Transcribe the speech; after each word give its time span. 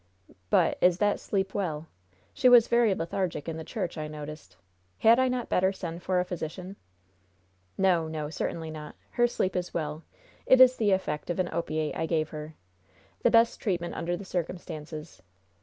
"But, 0.49 0.79
is 0.81 0.97
that 0.97 1.19
sleep 1.19 1.53
well? 1.53 1.85
She 2.33 2.49
was 2.49 2.67
very 2.67 2.95
lethargic 2.95 3.47
in 3.47 3.57
the 3.57 3.63
church, 3.63 3.99
I 3.99 4.07
noticed. 4.07 4.57
Had 4.97 5.19
I 5.19 5.27
not 5.27 5.47
better 5.47 5.71
send 5.71 6.01
for 6.01 6.19
a 6.19 6.25
physician?" 6.25 6.75
"No, 7.77 8.07
no, 8.07 8.31
certainly 8.31 8.71
not. 8.71 8.95
Her 9.11 9.27
sleep 9.27 9.55
is 9.55 9.75
well. 9.75 10.03
It 10.47 10.59
is 10.59 10.75
the 10.77 10.89
effect 10.89 11.29
of 11.29 11.37
an 11.39 11.49
opiate 11.53 11.95
I 11.95 12.07
gave 12.07 12.29
her. 12.29 12.55
The 13.21 13.29
best 13.29 13.59
treatment 13.59 13.93
under 13.93 14.17
the 14.17 14.25
circumstances. 14.25 15.21